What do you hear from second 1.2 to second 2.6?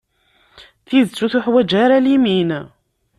ur teḥwaǧ ara limin.